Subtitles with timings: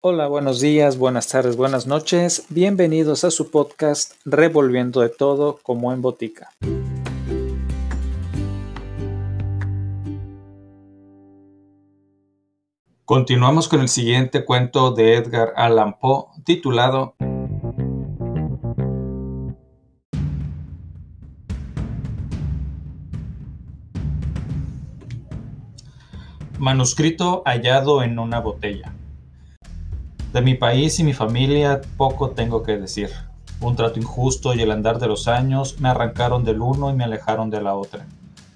[0.00, 2.46] Hola, buenos días, buenas tardes, buenas noches.
[2.50, 6.50] Bienvenidos a su podcast Revolviendo de todo como en botica.
[13.04, 17.16] Continuamos con el siguiente cuento de Edgar Allan Poe titulado
[26.60, 28.94] Manuscrito hallado en una botella.
[30.32, 33.08] De mi país y mi familia poco tengo que decir.
[33.62, 37.04] Un trato injusto y el andar de los años me arrancaron del uno y me
[37.04, 38.04] alejaron de la otra.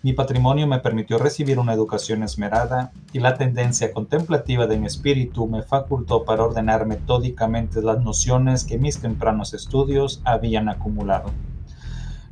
[0.03, 5.47] Mi patrimonio me permitió recibir una educación esmerada y la tendencia contemplativa de mi espíritu
[5.47, 11.31] me facultó para ordenar metódicamente las nociones que mis tempranos estudios habían acumulado.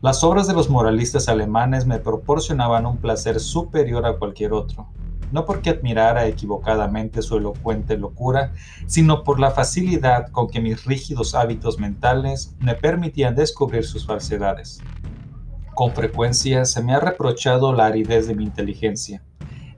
[0.02, 4.86] Las obras de los moralistas alemanes me proporcionaban un placer superior a cualquier otro,
[5.33, 8.52] no porque admirara equivocadamente su elocuente locura,
[8.87, 14.81] sino por la facilidad con que mis rígidos hábitos mentales me permitían descubrir sus falsedades.
[15.75, 19.22] Con frecuencia se me ha reprochado la aridez de mi inteligencia,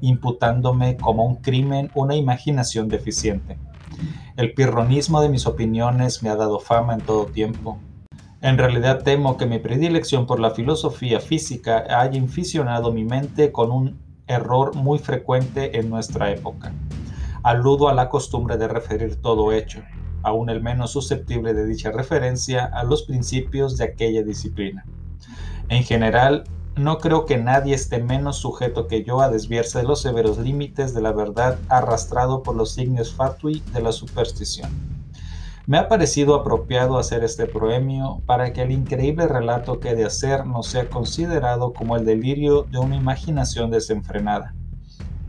[0.01, 3.59] imputándome como un crimen una imaginación deficiente.
[4.37, 7.79] El pirronismo de mis opiniones me ha dado fama en todo tiempo.
[8.41, 13.71] En realidad temo que mi predilección por la filosofía física haya inficionado mi mente con
[13.71, 14.01] un
[14.33, 16.73] error muy frecuente en nuestra época.
[17.43, 19.83] Aludo a la costumbre de referir todo hecho,
[20.23, 24.85] aun el menos susceptible de dicha referencia, a los principios de aquella disciplina.
[25.69, 26.45] En general,
[26.77, 30.95] no creo que nadie esté menos sujeto que yo a desviarse de los severos límites
[30.95, 34.92] de la verdad arrastrado por los signos fatui de la superstición.
[35.65, 40.05] Me ha parecido apropiado hacer este proemio para que el increíble relato que he de
[40.05, 44.57] hacer no sea considerado como el delirio de una imaginación desenfrenada,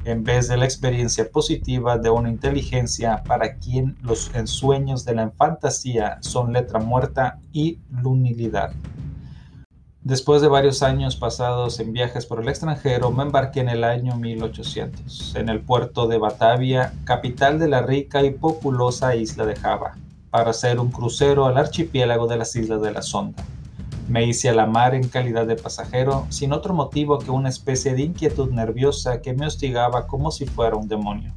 [0.06, 5.30] en vez de la experiencia positiva de una inteligencia para quien los ensueños de la
[5.30, 8.72] fantasía son letra muerta y lunilidad.
[10.02, 14.16] Después de varios años pasados en viajes por el extranjero, me embarqué en el año
[14.16, 19.96] 1800, en el puerto de Batavia, capital de la rica y populosa isla de Java
[20.34, 23.44] para hacer un crucero al archipiélago de las Islas de la Sonda.
[24.08, 27.94] Me hice a la mar en calidad de pasajero, sin otro motivo que una especie
[27.94, 31.36] de inquietud nerviosa que me hostigaba como si fuera un demonio.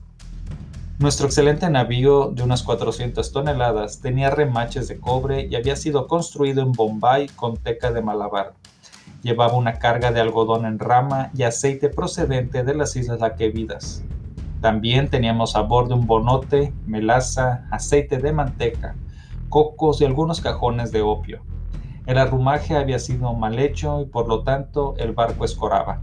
[0.98, 6.62] Nuestro excelente navío de unas 400 toneladas tenía remaches de cobre y había sido construido
[6.62, 8.54] en Bombay con teca de Malabar.
[9.22, 14.02] Llevaba una carga de algodón en rama y aceite procedente de las Islas Laquevidas.
[14.66, 18.96] También teníamos a bordo un bonote, melaza, aceite de manteca,
[19.48, 21.42] cocos y algunos cajones de opio.
[22.04, 26.00] El arrumaje había sido mal hecho y por lo tanto el barco escoraba.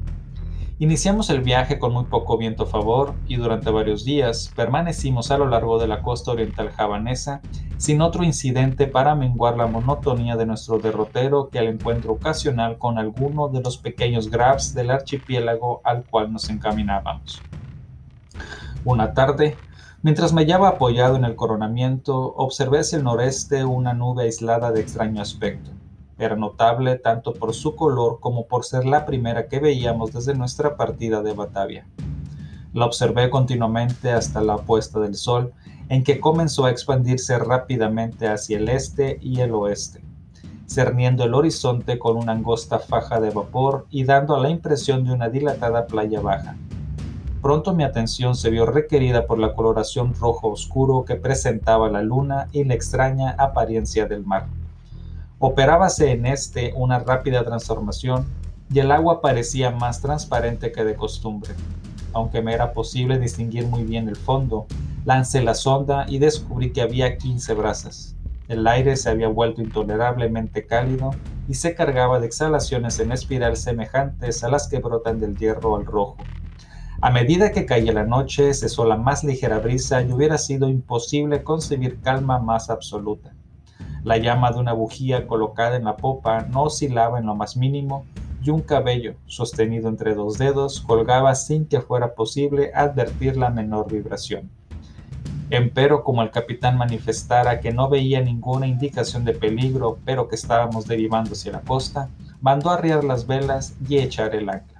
[0.79, 5.37] Iniciamos el viaje con muy poco viento a favor y durante varios días permanecimos a
[5.37, 7.41] lo largo de la costa oriental javanesa
[7.75, 12.97] sin otro incidente para menguar la monotonía de nuestro derrotero que el encuentro ocasional con
[12.97, 17.41] alguno de los pequeños grabs del archipiélago al cual nos encaminábamos.
[18.85, 19.55] Una tarde,
[20.01, 24.81] mientras me hallaba apoyado en el coronamiento, observé hacia el noreste una nube aislada de
[24.81, 25.71] extraño aspecto.
[26.19, 30.75] Era notable tanto por su color como por ser la primera que veíamos desde nuestra
[30.75, 31.87] partida de Batavia.
[32.73, 35.53] La observé continuamente hasta la puesta del sol,
[35.87, 40.03] en que comenzó a expandirse rápidamente hacia el este y el oeste,
[40.67, 45.29] cerniendo el horizonte con una angosta faja de vapor y dando la impresión de una
[45.29, 46.57] dilatada playa baja.
[47.43, 52.47] Pronto mi atención se vio requerida por la coloración rojo oscuro que presentaba la luna
[52.53, 54.47] y la extraña apariencia del mar.
[55.39, 58.25] Operábase en este una rápida transformación
[58.71, 61.53] y el agua parecía más transparente que de costumbre.
[62.13, 64.65] Aunque me era posible distinguir muy bien el fondo,
[65.03, 68.15] lancé la sonda y descubrí que había 15 brazas.
[68.47, 71.11] El aire se había vuelto intolerablemente cálido
[71.49, 75.85] y se cargaba de exhalaciones en espiral semejantes a las que brotan del hierro al
[75.85, 76.15] rojo.
[77.03, 81.43] A medida que caía la noche, cesó la más ligera brisa y hubiera sido imposible
[81.43, 83.33] concebir calma más absoluta.
[84.05, 88.05] La llama de una bujía colocada en la popa no oscilaba en lo más mínimo
[88.41, 93.91] y un cabello, sostenido entre dos dedos, colgaba sin que fuera posible advertir la menor
[93.91, 94.49] vibración.
[95.49, 100.87] Empero, como el capitán manifestara que no veía ninguna indicación de peligro, pero que estábamos
[100.87, 102.07] derivando hacia la costa,
[102.39, 104.72] mandó arriar las velas y echar el ancla.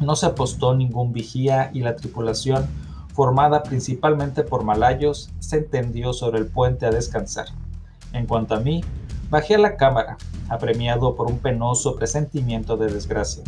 [0.00, 2.66] No se apostó ningún vigía y la tripulación,
[3.12, 7.46] formada principalmente por malayos, se tendió sobre el puente a descansar.
[8.12, 8.82] En cuanto a mí,
[9.30, 10.16] bajé a la cámara,
[10.48, 13.44] apremiado por un penoso presentimiento de desgracia.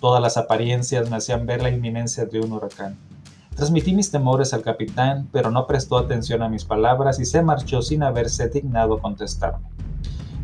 [0.00, 2.96] Todas las apariencias me hacían ver la inminencia de un huracán.
[3.54, 7.82] Transmití mis temores al capitán, pero no prestó atención a mis palabras y se marchó
[7.82, 9.68] sin haberse dignado contestarme.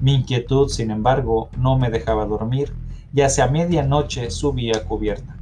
[0.01, 2.75] Mi inquietud, sin embargo, no me dejaba dormir
[3.15, 5.36] y hacia medianoche subí a cubierta.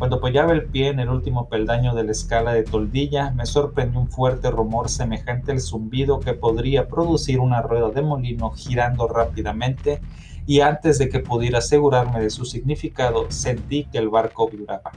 [0.00, 4.00] Cuando apoyaba el pie en el último peldaño de la escala de toldilla, me sorprendió
[4.00, 10.00] un fuerte rumor semejante al zumbido que podría producir una rueda de molino girando rápidamente,
[10.46, 14.90] y antes de que pudiera asegurarme de su significado, sentí que el barco vibraba.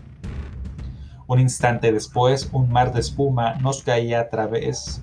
[1.27, 5.01] Un instante después, un mar de espuma nos caía a través.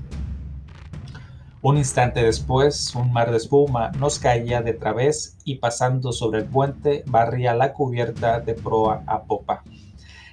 [1.61, 6.47] Un instante después, un mar de espuma nos caía de través y pasando sobre el
[6.47, 9.63] puente barría la cubierta de proa a popa.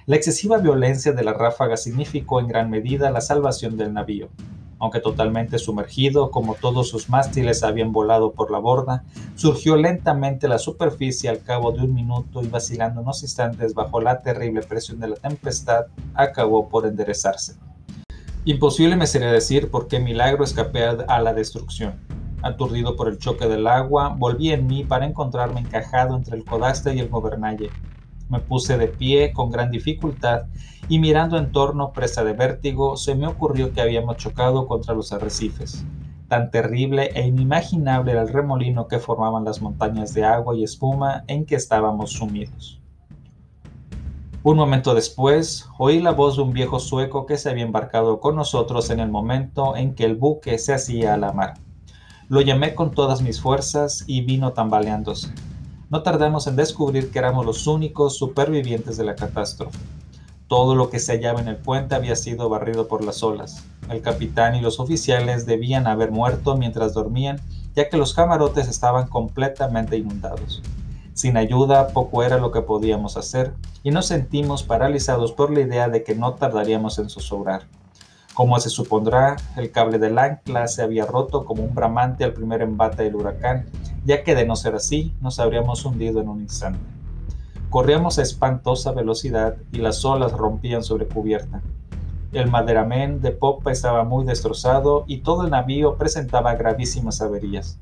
[0.08, 4.30] La excesiva violencia de la ráfaga significó en gran medida la salvación del navío.
[4.78, 10.56] Aunque totalmente sumergido, como todos sus mástiles habían volado por la borda, surgió lentamente la
[10.58, 15.08] superficie al cabo de un minuto y vacilando unos instantes bajo la terrible presión de
[15.08, 17.56] la tempestad, acabó por enderezarse.
[18.46, 21.96] Imposible me sería decir por qué milagro escapé a la destrucción.
[22.40, 26.94] Aturdido por el choque del agua, volví en mí para encontrarme encajado entre el codaste
[26.94, 27.68] y el gobernalle,
[28.28, 30.46] me puse de pie con gran dificultad
[30.88, 35.12] y mirando en torno presa de vértigo se me ocurrió que habíamos chocado contra los
[35.12, 35.84] arrecifes.
[36.28, 41.24] Tan terrible e inimaginable era el remolino que formaban las montañas de agua y espuma
[41.26, 42.80] en que estábamos sumidos.
[44.42, 48.36] Un momento después, oí la voz de un viejo sueco que se había embarcado con
[48.36, 51.54] nosotros en el momento en que el buque se hacía a la mar.
[52.28, 55.32] Lo llamé con todas mis fuerzas y vino tambaleándose.
[55.90, 59.78] No tardamos en descubrir que éramos los únicos supervivientes de la catástrofe.
[60.46, 63.64] Todo lo que se hallaba en el puente había sido barrido por las olas.
[63.88, 67.40] El capitán y los oficiales debían haber muerto mientras dormían,
[67.74, 70.62] ya que los camarotes estaban completamente inundados.
[71.14, 75.88] Sin ayuda, poco era lo que podíamos hacer, y nos sentimos paralizados por la idea
[75.88, 77.62] de que no tardaríamos en zozobrar.
[78.34, 82.60] Como se supondrá, el cable del ancla se había roto como un bramante al primer
[82.60, 83.66] embate del huracán,
[84.08, 86.80] ya que de no ser así, nos habríamos hundido en un instante.
[87.68, 91.60] Corríamos a espantosa velocidad y las olas rompían sobre cubierta.
[92.32, 97.78] El maderamen de popa estaba muy destrozado y todo el navío presentaba gravísimas averías.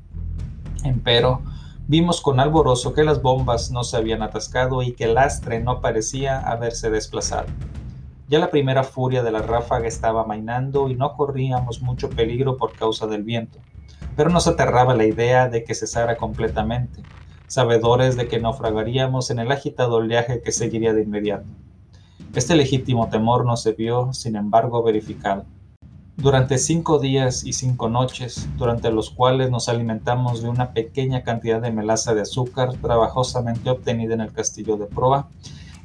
[0.83, 1.39] Empero,
[1.87, 5.79] vimos con alborozo que las bombas no se habían atascado y que el astre no
[5.79, 7.47] parecía haberse desplazado.
[8.27, 12.73] Ya la primera furia de la ráfaga estaba mainando y no corríamos mucho peligro por
[12.73, 13.59] causa del viento,
[14.17, 17.03] pero nos aterraba la idea de que cesara completamente,
[17.45, 21.45] sabedores de que naufragaríamos en el agitado oleaje que seguiría de inmediato.
[22.33, 25.45] Este legítimo temor no se vio, sin embargo, verificado.
[26.17, 31.61] Durante cinco días y cinco noches, durante los cuales nos alimentamos de una pequeña cantidad
[31.61, 35.29] de melaza de azúcar trabajosamente obtenida en el castillo de proa,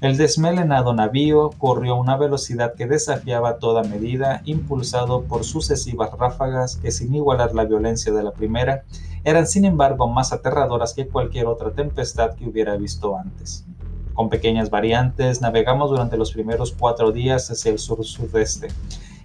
[0.03, 6.75] el desmelenado navío corrió a una velocidad que desafiaba toda medida, impulsado por sucesivas ráfagas
[6.75, 8.83] que, sin igualar la violencia de la primera,
[9.23, 13.65] eran sin embargo más aterradoras que cualquier otra tempestad que hubiera visto antes.
[14.13, 18.69] Con pequeñas variantes, navegamos durante los primeros cuatro días hacia el sur-sudeste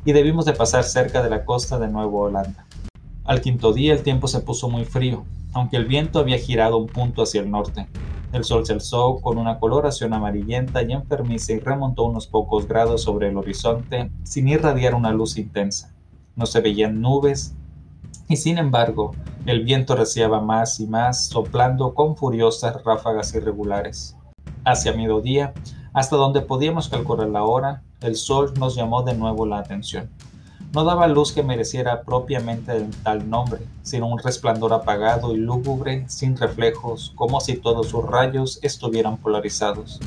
[0.06, 2.68] y debimos de pasar cerca de la costa de Nueva Holanda.
[3.26, 6.86] Al quinto día el tiempo se puso muy frío, aunque el viento había girado un
[6.86, 7.88] punto hacia el norte.
[8.38, 13.02] El sol se alzó con una coloración amarillenta y enfermiza y remontó unos pocos grados
[13.02, 15.92] sobre el horizonte sin irradiar una luz intensa.
[16.36, 17.56] No se veían nubes
[18.30, 19.16] y sin embargo
[19.48, 24.16] el viento reciaba más y más, soplando con furiosas ráfagas irregulares.
[24.64, 25.56] Hacia mediodía,
[25.92, 30.12] hasta donde podíamos calcular la hora, el sol nos llamó de nuevo la atención
[30.78, 36.38] no daba luz que mereciera propiamente tal nombre, sino un resplandor apagado y lúgubre, sin
[36.38, 40.00] reflejos, como si todos sus rayos estuvieran polarizados.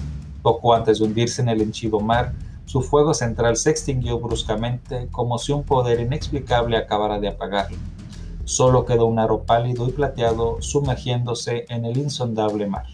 [0.43, 2.35] Poco antes de hundirse en el henchido mar,
[2.67, 7.77] su fuego central se extinguió bruscamente, como si un poder inexplicable acabara de apagarlo.
[8.45, 12.87] Solo quedó un aro pálido y plateado sumergiéndose en el insondable mar.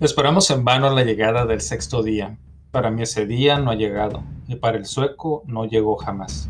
[0.00, 2.38] Esperamos en vano la llegada del sexto día.
[2.70, 6.48] Para mí ese día no ha llegado, y para el sueco no llegó jamás.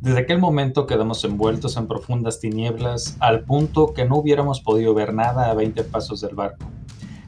[0.00, 5.12] Desde aquel momento quedamos envueltos en profundas tinieblas, al punto que no hubiéramos podido ver
[5.12, 6.66] nada a veinte pasos del barco.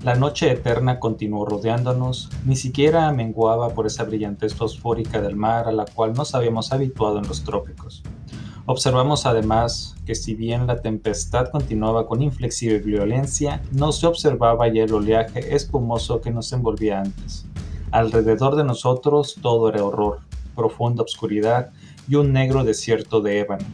[0.04, 5.72] La noche eterna continuó rodeándonos, ni siquiera menguaba por esa brillantez fosfórica del mar a
[5.72, 8.04] la cual nos habíamos habituado en los trópicos.
[8.66, 14.84] Observamos además que si bien la tempestad continuaba con inflexible violencia, no se observaba ya
[14.84, 17.46] el oleaje espumoso que nos envolvía antes.
[17.90, 20.20] Alrededor de nosotros todo era horror,
[20.54, 21.72] profunda oscuridad
[22.10, 23.64] y un negro desierto de ébano.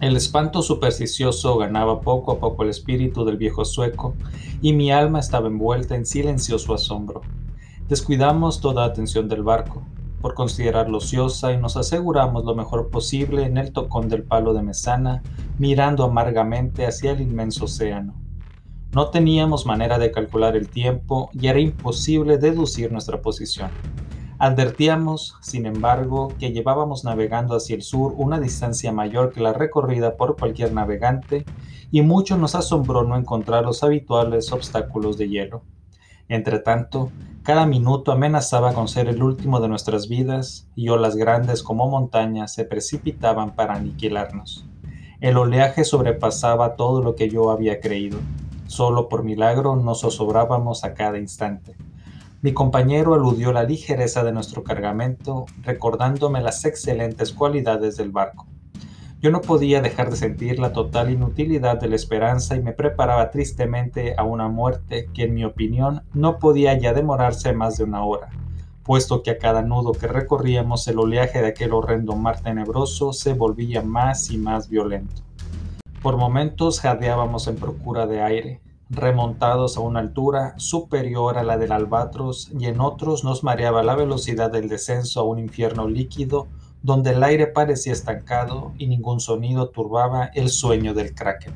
[0.00, 4.14] El espanto supersticioso ganaba poco a poco el espíritu del viejo sueco,
[4.62, 7.20] y mi alma estaba envuelta en silencioso asombro.
[7.90, 9.82] Descuidamos toda atención del barco.
[10.22, 14.62] por considerarla ociosa y nos aseguramos lo mejor posible en el tocón del palo de
[14.62, 15.20] mesana,
[15.58, 18.14] mirando amargamente hacia el inmenso océano.
[18.94, 23.70] No teníamos manera de calcular el tiempo y era imposible deducir nuestra posición.
[24.42, 30.16] Advertíamos, sin embargo, que llevábamos navegando hacia el sur una distancia mayor que la recorrida
[30.16, 31.44] por cualquier navegante
[31.92, 35.62] y mucho nos asombró no encontrar los habituales obstáculos de hielo.
[36.28, 37.12] Entretanto,
[37.44, 42.52] cada minuto amenazaba con ser el último de nuestras vidas y olas grandes como montañas
[42.52, 44.66] se precipitaban para aniquilarnos.
[45.20, 48.18] El oleaje sobrepasaba todo lo que yo había creído.
[48.66, 51.76] Solo por milagro nos zozobrábamos a cada instante.
[52.42, 58.48] Mi compañero aludió la ligereza de nuestro cargamento, recordándome las excelentes cualidades del barco.
[59.20, 63.30] Yo no podía dejar de sentir la total inutilidad de la esperanza y me preparaba
[63.30, 68.04] tristemente a una muerte que, en mi opinión, no podía ya demorarse más de una
[68.04, 68.30] hora,
[68.82, 73.34] puesto que a cada nudo que recorríamos el oleaje de aquel horrendo mar tenebroso se
[73.34, 75.22] volvía más y más violento.
[76.02, 78.61] Por momentos jadeábamos en procura de aire,
[78.92, 83.96] remontados a una altura superior a la del albatros, y en otros nos mareaba la
[83.96, 86.46] velocidad del descenso a un infierno líquido
[86.82, 91.54] donde el aire parecía estancado y ningún sonido turbaba el sueño del kraken.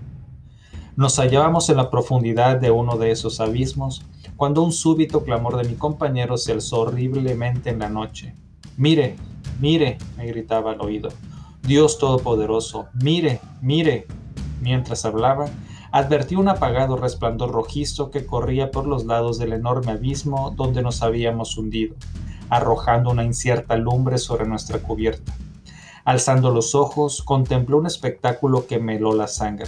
[0.96, 5.68] Nos hallábamos en la profundidad de uno de esos abismos, cuando un súbito clamor de
[5.68, 8.34] mi compañero se alzó horriblemente en la noche.
[8.78, 9.16] Mire,
[9.60, 11.10] mire, me gritaba al oído.
[11.62, 14.06] Dios Todopoderoso, mire, mire.
[14.62, 15.50] Mientras hablaba,
[15.92, 21.02] advertí un apagado resplandor rojizo que corría por los lados del enorme abismo donde nos
[21.02, 21.94] habíamos hundido,
[22.48, 25.34] arrojando una incierta lumbre sobre nuestra cubierta.
[26.04, 29.66] Alzando los ojos, contempló un espectáculo que meló la sangre.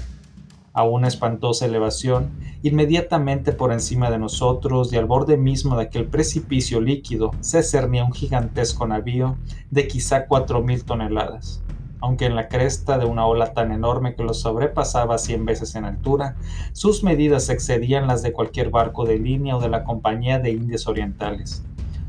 [0.73, 2.31] A una espantosa elevación,
[2.63, 8.05] inmediatamente por encima de nosotros y al borde mismo de aquel precipicio líquido, se cernía
[8.05, 9.37] un gigantesco navío
[9.71, 11.63] de quizá cuatro mil toneladas
[12.01, 15.85] aunque en la cresta de una ola tan enorme que lo sobrepasaba cien veces en
[15.85, 16.37] altura,
[16.73, 20.87] sus medidas excedían las de cualquier barco de línea o de la Compañía de Indias
[20.87, 21.65] Orientales.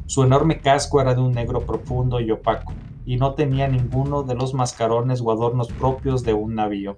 [0.06, 2.74] Su enorme casco era de un negro profundo y opaco,
[3.06, 6.98] y no tenía ninguno de los mascarones o adornos propios de un navío.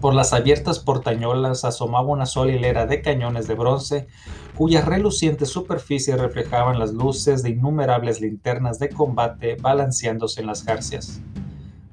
[0.00, 4.08] Por las abiertas portañolas asomaba una sola hilera de cañones de bronce,
[4.56, 11.20] cuyas relucientes superficies reflejaban las luces de innumerables linternas de combate balanceándose en las jarcias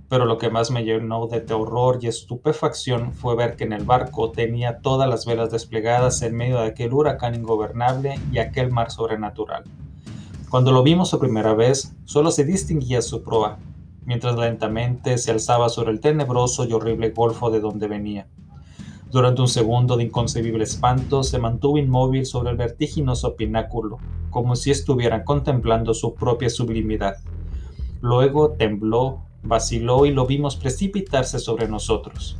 [0.10, 3.86] pero lo que más me llenó de terror y estupefacción fue ver que en el
[3.86, 8.90] barco tenía todas las velas desplegadas en medio de aquel huracán ingobernable y aquel mar
[8.90, 9.64] sobrenatural.
[10.50, 13.60] Cuando lo vimos por primera vez, solo se distinguía su proa,
[14.04, 18.28] mientras lentamente se alzaba sobre el tenebroso y horrible golfo de donde venía.
[19.12, 24.00] Durante un segundo de inconcebible espanto se mantuvo inmóvil sobre el vertiginoso pináculo,
[24.32, 27.18] como si estuviera contemplando su propia sublimidad.
[28.02, 32.38] Luego tembló vaciló y lo vimos precipitarse sobre nosotros.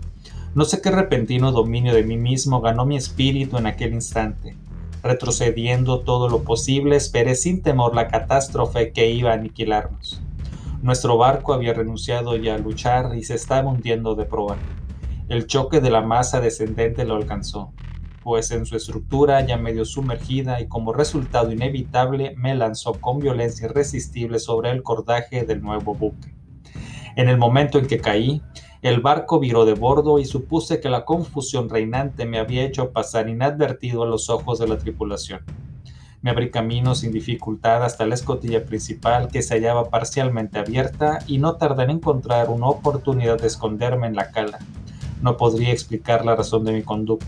[0.56, 4.58] No sé qué repentino dominio de mí mismo ganó mi espíritu en aquel instante.
[5.04, 10.22] Retrocediendo todo lo posible, esperé sin temor la catástrofe que iba a aniquilarnos.
[10.82, 14.58] Nuestro barco había renunciado ya a luchar y se estaba hundiendo de proa.
[15.30, 17.72] El choque de la masa descendente lo alcanzó,
[18.24, 23.68] pues en su estructura ya medio sumergida y como resultado inevitable me lanzó con violencia
[23.68, 26.39] irresistible sobre el cordaje del nuevo buque.
[27.16, 28.42] En el momento en que caí,
[28.82, 33.28] el barco viró de bordo y supuse que la confusión reinante me había hecho pasar
[33.28, 35.42] inadvertido a los ojos de la tripulación.
[36.22, 41.38] Me abrí camino sin dificultad hasta la escotilla principal que se hallaba parcialmente abierta y
[41.38, 44.60] no tardé en encontrar una oportunidad de esconderme en la cala.
[45.22, 47.28] No podría explicar la razón de mi conducta.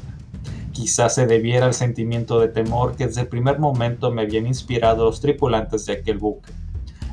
[0.71, 5.05] Quizás se debiera al sentimiento de temor que desde el primer momento me habían inspirado
[5.05, 6.51] los tripulantes de aquel buque.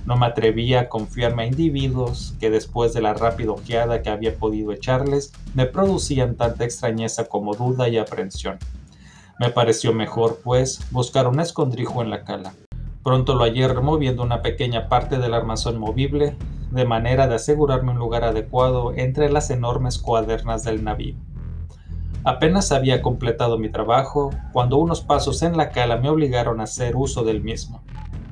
[0.08, 4.34] No me atrevía a confiarme a individuos que después de la rápida ojeada que había
[4.34, 8.56] podido echarles, me producían tanta extrañeza como duda y aprensión.
[9.38, 12.54] Me pareció mejor, pues, buscar un escondrijo en la cala.
[13.04, 16.38] Pronto lo hallé removiendo una pequeña parte del armazón movible,
[16.70, 21.16] de manera de asegurarme un lugar adecuado entre las enormes cuadernas del navío.
[22.24, 26.96] Apenas había completado mi trabajo, cuando unos pasos en la cala me obligaron a hacer
[26.96, 27.82] uso del mismo.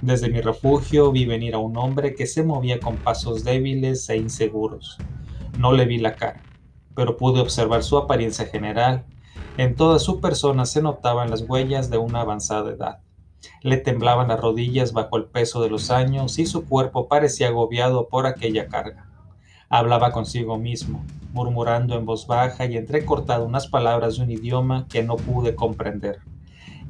[0.07, 4.17] Desde mi refugio vi venir a un hombre que se movía con pasos débiles e
[4.17, 4.99] inseguros.
[5.59, 6.45] No le vi la cara,
[6.95, 9.05] pero pude observar su apariencia general.
[9.57, 13.01] En toda su persona se notaban las huellas de una avanzada edad.
[13.63, 18.07] Le temblaban las rodillas bajo el peso de los años y su cuerpo parecía agobiado
[18.07, 19.11] por aquella carga.
[19.69, 25.03] Hablaba consigo mismo, murmurando en voz baja y entrecortado unas palabras de un idioma que
[25.03, 26.21] no pude comprender.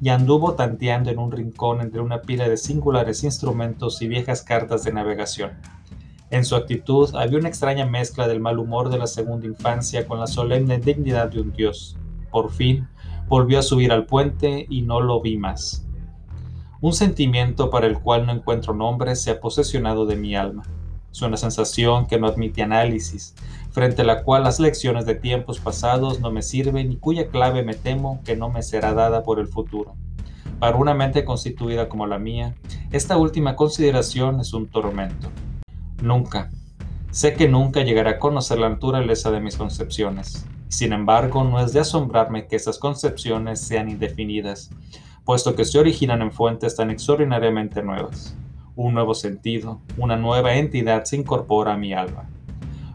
[0.00, 4.84] Y anduvo tanteando en un rincón entre una pila de singulares instrumentos y viejas cartas
[4.84, 5.52] de navegación.
[6.30, 10.18] En su actitud había una extraña mezcla del mal humor de la segunda infancia con
[10.18, 11.96] la solemne dignidad de un dios.
[12.30, 12.88] Por fin,
[13.28, 15.86] volvió a subir al puente y no lo vi más.
[16.80, 20.64] Un sentimiento para el cual no encuentro nombre se ha posesionado de mi alma.
[21.16, 23.34] Es una sensación que no admite análisis,
[23.70, 27.62] frente a la cual las lecciones de tiempos pasados no me sirven y cuya clave
[27.62, 29.94] me temo que no me será dada por el futuro.
[30.58, 32.54] Para una mente constituida como la mía,
[32.92, 35.30] esta última consideración es un tormento.
[36.02, 36.50] Nunca,
[37.12, 40.44] sé que nunca llegaré a conocer la naturaleza de mis concepciones.
[40.68, 44.68] Sin embargo, no es de asombrarme que esas concepciones sean indefinidas,
[45.24, 48.36] puesto que se originan en fuentes tan extraordinariamente nuevas.
[48.76, 52.28] Un nuevo sentido, una nueva entidad se incorpora a mi alma.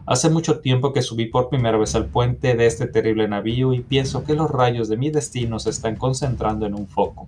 [0.06, 3.80] Hace mucho tiempo que subí por primera vez al puente de este terrible navío y
[3.80, 7.26] pienso que los rayos de mi destino se están concentrando en un foco.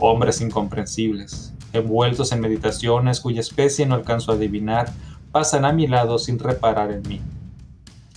[0.00, 4.90] Hombres incomprensibles, envueltos en meditaciones cuya especie no alcanzo a adivinar,
[5.30, 7.20] pasan a mi lado sin reparar en mí.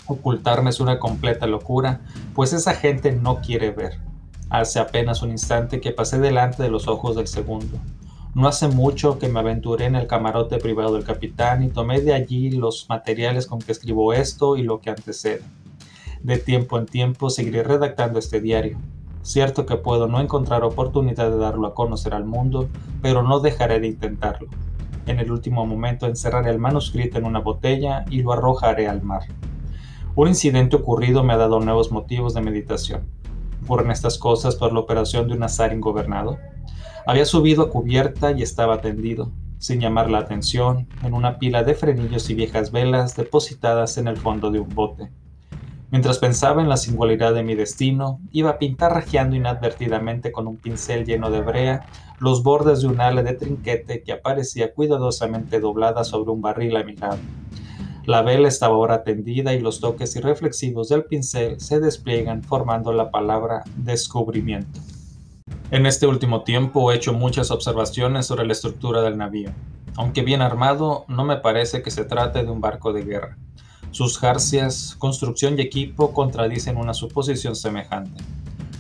[0.08, 2.00] Ocultarme es una completa locura,
[2.34, 4.00] pues esa gente no quiere ver.
[4.50, 7.78] Hace apenas un instante que pasé delante de los ojos del segundo.
[8.36, 12.14] No hace mucho que me aventuré en el camarote privado del capitán y tomé de
[12.14, 15.42] allí los materiales con que escribo esto y lo que antecede.
[16.22, 18.78] De tiempo en tiempo seguiré redactando este diario,
[19.26, 22.70] Cierto que puedo no encontrar oportunidad de darlo a conocer al mundo,
[23.02, 24.50] pero no dejaré de intentarlo.
[25.08, 29.24] En el último momento encerraré el manuscrito en una botella y lo arrojaré al mar.
[30.16, 33.08] Un incidente ocurrido me ha dado nuevos motivos de meditación.
[33.64, 36.38] ¿Ocurren estas cosas por la operación de un azar ingobernado?
[37.08, 41.76] Había subido a cubierta y estaba tendido, sin llamar la atención, en una pila de
[41.76, 45.12] frenillos y viejas velas depositadas en el fondo de un bote.
[45.92, 51.30] Mientras pensaba en la singularidad de mi destino, iba pintarrajeando inadvertidamente con un pincel lleno
[51.30, 51.86] de brea
[52.20, 56.84] los bordes de un ala de trinquete que aparecía cuidadosamente doblada sobre un barril a
[56.84, 57.20] mi lado.
[58.06, 63.12] La vela estaba ahora tendida y los toques irreflexivos del pincel se despliegan formando la
[63.12, 64.80] palabra descubrimiento.
[65.72, 69.50] En este último tiempo he hecho muchas observaciones sobre la estructura del navío.
[69.96, 73.38] Aunque bien armado, no me parece que se trate de un barco de guerra.
[73.90, 78.24] Sus jarcias, construcción y equipo contradicen una suposición semejante.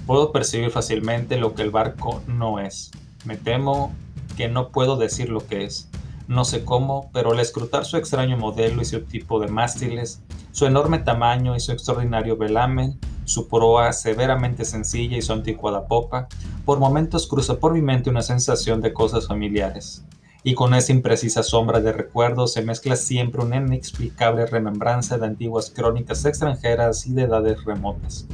[0.06, 2.92] Puedo percibir fácilmente lo que el barco no es.
[3.24, 3.92] Me temo
[4.38, 5.90] que no puedo decir lo que es.
[6.28, 10.22] No sé cómo, pero al escrutar su extraño modelo y su tipo de mástiles,
[10.52, 16.28] su enorme tamaño y su extraordinario velamen, su proa severamente sencilla y su anticuada popa,
[16.64, 20.06] por momentos cruza por mi mente una sensación de cosas familiares
[20.48, 25.72] y con esa imprecisa sombra de recuerdo se mezcla siempre una inexplicable remembranza de antiguas
[25.76, 28.28] crónicas extranjeras y de edades remotas.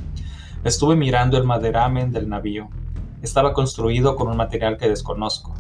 [0.66, 2.68] Estuve mirando el maderamen del navío.
[3.22, 5.56] Estaba construido con un material que desconozco.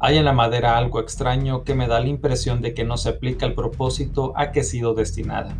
[0.00, 3.10] Hay en la madera algo extraño que me da la impresión de que no se
[3.10, 5.54] aplica al propósito a que ha sido destinada.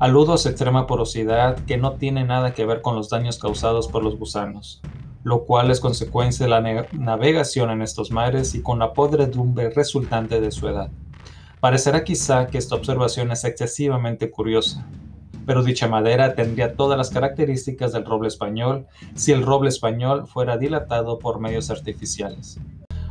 [0.00, 4.02] Aludo a extrema porosidad que no tiene nada que ver con los daños causados por
[4.02, 4.82] los gusanos
[5.22, 10.40] lo cual es consecuencia de la navegación en estos mares y con la podredumbre resultante
[10.40, 10.90] de su edad.
[11.60, 14.86] Parecerá quizá que esta observación es excesivamente curiosa,
[15.44, 20.56] pero dicha madera tendría todas las características del roble español si el roble español fuera
[20.56, 22.58] dilatado por medios artificiales.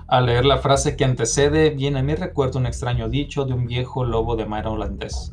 [0.07, 3.67] Al leer la frase que antecede, viene a mi recuerdo un extraño dicho de un
[3.67, 5.31] viejo lobo de mar holandés.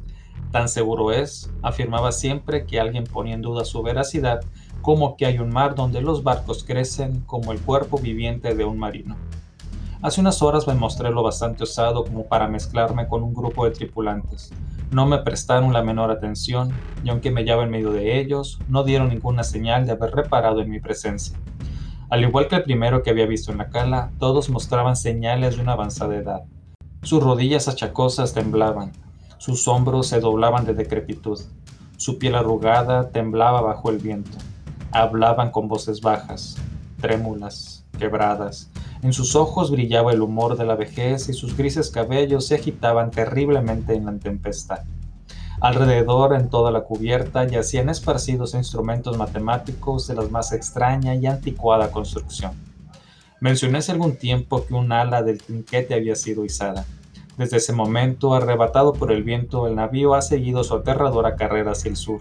[0.52, 4.40] Tan seguro es, afirmaba siempre que alguien ponía en duda su veracidad
[4.86, 8.78] como que hay un mar donde los barcos crecen como el cuerpo viviente de un
[8.78, 9.16] marino.
[10.00, 13.72] Hace unas horas me mostré lo bastante osado como para mezclarme con un grupo de
[13.72, 14.52] tripulantes.
[14.92, 16.70] No me prestaron la menor atención
[17.02, 20.60] y aunque me hallaba en medio de ellos, no dieron ninguna señal de haber reparado
[20.60, 21.36] en mi presencia.
[22.08, 25.62] Al igual que el primero que había visto en la cala, todos mostraban señales de
[25.62, 26.44] una avanzada edad.
[27.02, 28.92] Sus rodillas achacosas temblaban,
[29.38, 31.40] sus hombros se doblaban de decrepitud,
[31.96, 34.36] su piel arrugada temblaba bajo el viento.
[34.92, 36.56] Hablaban con voces bajas,
[37.00, 38.70] trémulas, quebradas.
[39.02, 43.10] En sus ojos brillaba el humor de la vejez y sus grises cabellos se agitaban
[43.10, 44.80] terriblemente en la tempestad.
[45.60, 51.90] Alrededor, en toda la cubierta, yacían esparcidos instrumentos matemáticos de la más extraña y anticuada
[51.90, 52.52] construcción.
[53.40, 56.84] Mencioné hace algún tiempo que un ala del trinquete había sido izada.
[57.36, 61.90] Desde ese momento, arrebatado por el viento, el navío ha seguido su aterradora carrera hacia
[61.90, 62.20] el sur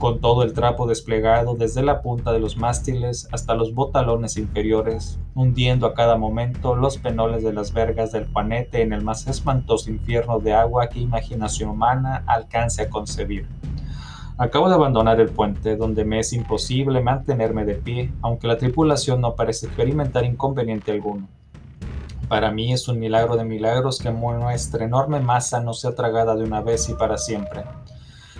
[0.00, 5.20] con todo el trapo desplegado desde la punta de los mástiles hasta los botalones inferiores,
[5.34, 9.90] hundiendo a cada momento los penoles de las vergas del panete en el más espantoso
[9.90, 13.46] infierno de agua que imaginación humana alcance a concebir.
[14.38, 19.20] Acabo de abandonar el puente, donde me es imposible mantenerme de pie, aunque la tripulación
[19.20, 21.28] no parece experimentar inconveniente alguno.
[22.30, 26.44] Para mí es un milagro de milagros que nuestra enorme masa no sea tragada de
[26.44, 27.64] una vez y para siempre.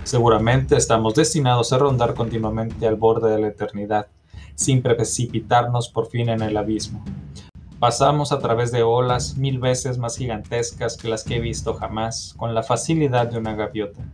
[0.05, 4.07] Seguramente estamos destinados a rondar continuamente al borde de la eternidad,
[4.55, 7.03] sin precipitarnos por fin en el abismo.
[7.79, 12.33] Pasamos a través de olas mil veces más gigantescas que las que he visto jamás,
[12.37, 14.05] con la facilidad de una gaviota.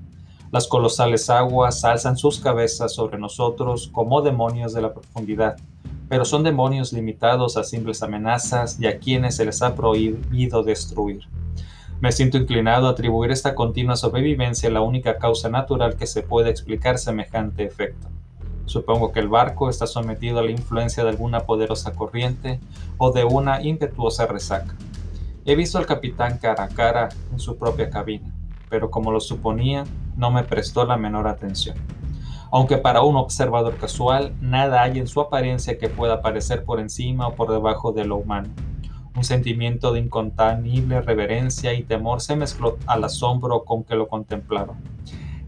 [0.49, 5.57] Las colosales aguas alzan sus cabezas sobre nosotros como demonios de la profundidad,
[6.09, 11.27] pero son demonios limitados a simples amenazas y a quienes se les ha prohibido destruir.
[11.99, 16.21] Me siento inclinado a atribuir esta continua sobrevivencia a la única causa natural que se
[16.21, 18.07] puede explicar semejante efecto.
[18.65, 22.59] Supongo que el barco está sometido a la influencia de alguna poderosa corriente
[22.97, 24.75] o de una impetuosa resaca.
[25.45, 28.31] He visto al capitán cara a cara en su propia cabina,
[28.69, 29.85] pero como lo suponía,
[30.17, 31.77] no me prestó la menor atención.
[32.51, 37.27] Aunque para un observador casual nada hay en su apariencia que pueda parecer por encima
[37.27, 38.49] o por debajo de lo humano.
[39.15, 44.75] Un sentimiento de incontenible reverencia y temor se mezcló al asombro con que lo contemplaba.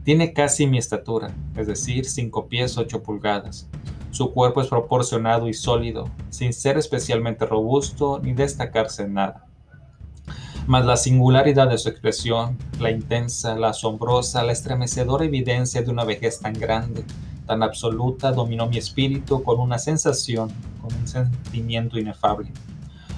[0.03, 3.69] Tiene casi mi estatura, es decir, 5 pies 8 pulgadas.
[4.11, 9.48] Su cuerpo es proporcionado y sólido, sin ser especialmente robusto ni destacarse en nada.
[10.69, 16.03] Mas la singularidad de su expresión, la intensa, la asombrosa, la estremecedora evidencia de una
[16.03, 17.03] vejez tan grande,
[17.47, 22.51] tan absoluta, dominó mi espíritu con una sensación, con un sentimiento inefable.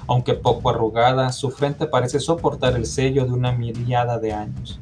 [0.06, 4.80] Aunque poco arrugada, su frente parece soportar el sello de una miriada de años.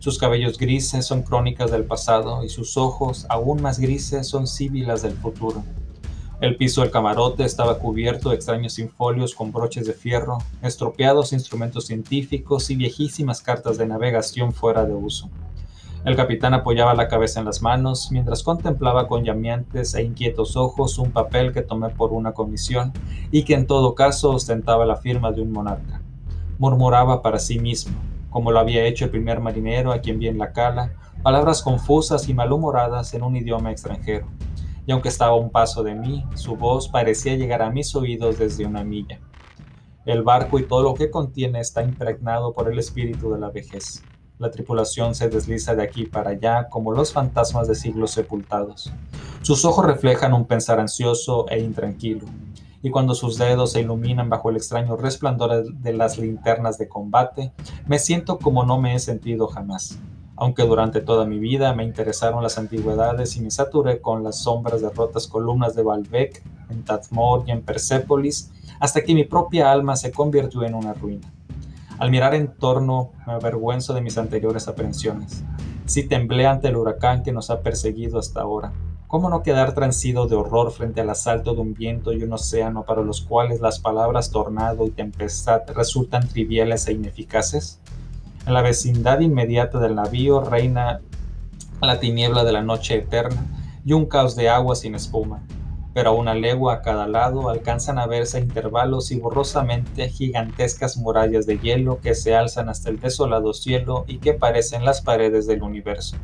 [0.00, 5.02] Sus cabellos grises son crónicas del pasado y sus ojos, aún más grises, son síbilas
[5.02, 5.62] del futuro.
[6.40, 11.86] El piso del camarote estaba cubierto de extraños infolios con broches de fierro, estropeados instrumentos
[11.86, 15.28] científicos y viejísimas cartas de navegación fuera de uso.
[16.04, 20.98] El capitán apoyaba la cabeza en las manos mientras contemplaba con llameantes e inquietos ojos
[20.98, 22.92] un papel que tomé por una comisión
[23.32, 26.02] y que en todo caso ostentaba la firma de un monarca.
[26.58, 27.96] Murmuraba para sí mismo,
[28.30, 30.92] como lo había hecho el primer marinero a quien vi en la cala,
[31.24, 34.28] palabras confusas y malhumoradas en un idioma extranjero.
[34.88, 38.38] Y aunque estaba a un paso de mí, su voz parecía llegar a mis oídos
[38.38, 39.20] desde una milla.
[40.06, 44.02] El barco y todo lo que contiene está impregnado por el espíritu de la vejez.
[44.38, 48.90] La tripulación se desliza de aquí para allá como los fantasmas de siglos sepultados.
[49.42, 52.24] Sus ojos reflejan un pensar ansioso e intranquilo,
[52.82, 57.52] y cuando sus dedos se iluminan bajo el extraño resplandor de las linternas de combate,
[57.86, 59.98] me siento como no me he sentido jamás.
[60.40, 64.80] Aunque durante toda mi vida me interesaron las antigüedades y me saturé con las sombras
[64.80, 69.96] de rotas columnas de Baalbek, en Tadmor y en Persépolis, hasta que mi propia alma
[69.96, 71.26] se convirtió en una ruina.
[71.98, 75.42] Al mirar en torno me avergüenzo de mis anteriores aprensiones.
[75.86, 78.72] Si temblé ante el huracán que nos ha perseguido hasta ahora,
[79.08, 82.84] ¿Cómo no quedar transido de horror frente al asalto de un viento y un océano
[82.84, 87.80] para los cuales las palabras tornado y tempestad resultan triviales e ineficaces?
[88.48, 91.02] En la vecindad inmediata del navío reina
[91.82, 93.44] la tiniebla de la noche eterna
[93.84, 95.42] y un caos de agua sin espuma,
[95.92, 100.96] pero a una legua a cada lado alcanzan a verse a intervalos y borrosamente gigantescas
[100.96, 105.46] murallas de hielo que se alzan hasta el desolado cielo y que parecen las paredes
[105.46, 106.16] del universo.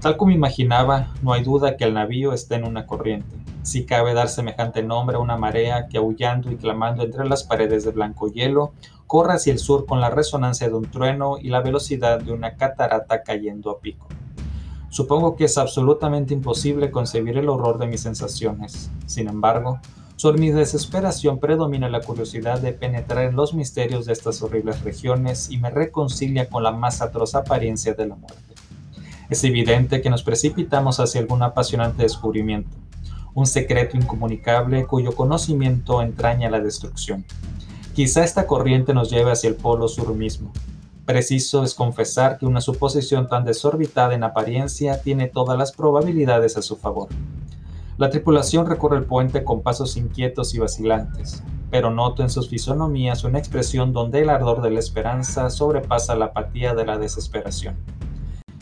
[0.00, 3.34] Tal como imaginaba, no hay duda que el navío está en una corriente.
[3.62, 7.84] Si cabe dar semejante nombre a una marea que aullando y clamando entre las paredes
[7.84, 8.72] de blanco hielo,
[9.08, 12.54] corre hacia el sur con la resonancia de un trueno y la velocidad de una
[12.54, 14.06] catarata cayendo a pico.
[14.90, 18.90] Supongo que es absolutamente imposible concebir el horror de mis sensaciones.
[19.06, 19.80] Sin embargo,
[20.16, 25.50] sobre mi desesperación predomina la curiosidad de penetrar en los misterios de estas horribles regiones
[25.50, 28.54] y me reconcilia con la más atroz apariencia de la muerte.
[29.30, 32.76] Es evidente que nos precipitamos hacia algún apasionante descubrimiento,
[33.34, 37.24] un secreto incomunicable cuyo conocimiento entraña la destrucción.
[37.98, 40.52] Quizá esta corriente nos lleve hacia el polo sur mismo.
[41.04, 46.62] Preciso es confesar que una suposición tan desorbitada en apariencia tiene todas las probabilidades a
[46.62, 47.08] su favor.
[47.96, 53.24] La tripulación recorre el puente con pasos inquietos y vacilantes, pero noto en sus fisonomías
[53.24, 57.74] una expresión donde el ardor de la esperanza sobrepasa la apatía de la desesperación.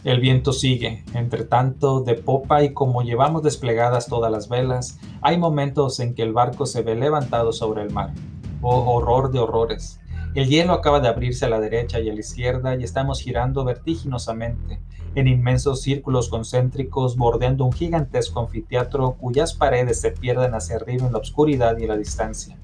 [0.03, 5.37] El viento sigue, entre tanto, de popa y como llevamos desplegadas todas las velas, hay
[5.37, 8.15] momentos en que el barco se ve levantado sobre el mar.
[8.61, 10.01] Oh, horror de horrores.
[10.35, 13.65] El hielo acaba de abrirse a la derecha y a la izquierda y estamos girando
[13.65, 14.81] vertiginosamente,
[15.15, 21.13] en inmensos círculos concéntricos bordeando un gigantesco anfiteatro cuyas paredes se pierden hacia arriba en
[21.13, 22.59] la oscuridad y la distancia.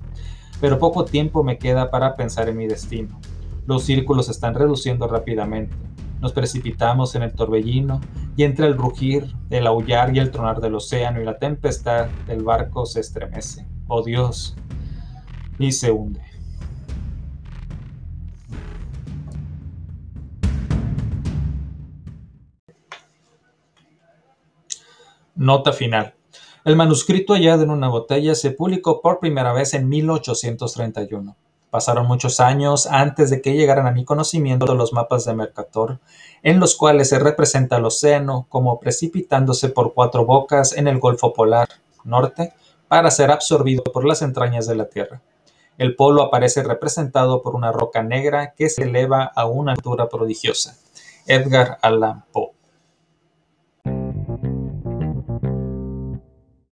[0.61, 3.19] Pero poco tiempo me queda para pensar en mi destino.
[3.67, 5.75] Los círculos están reduciendo rápidamente
[6.21, 8.01] Nos precipitamos en el torbellino
[8.37, 12.43] y entre el rugir, el aullar y el tronar del océano y la tempestad, el
[12.43, 13.67] barco se estremece.
[13.89, 14.57] Oh Dios,
[15.65, 16.21] y se hunde.
[25.35, 26.15] Nota final.
[26.65, 31.35] El manuscrito hallado en una botella se publicó por primera vez en 1831.
[31.71, 35.99] Pasaron muchos años antes de que llegaran a mi conocimiento los mapas de Mercator,
[36.43, 41.33] en los cuales se representa el océano como precipitándose por cuatro bocas en el Golfo
[41.33, 41.69] Polar
[42.05, 42.53] Norte
[42.87, 45.23] para ser absorbido por las entrañas de la Tierra.
[45.83, 50.79] El polo aparece representado por una roca negra que se eleva a una altura prodigiosa.
[51.27, 52.53] Edgar Allan Poe.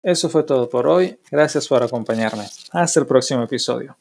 [0.02, 1.18] Eso fue todo por hoy.
[1.30, 2.44] Gracias por acompañarme.
[2.70, 3.96] Hasta el próximo episodio.